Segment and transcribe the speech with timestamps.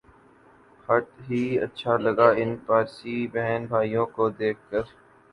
[0.87, 4.83] ہت ھی اچھا لگا ان پارسی بہن بھائیوں کو دیکھ کر